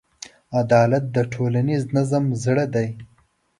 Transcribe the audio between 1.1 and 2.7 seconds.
د ټولنیز نظم زړه